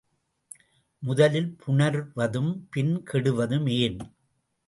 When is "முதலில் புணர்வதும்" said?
1.03-2.51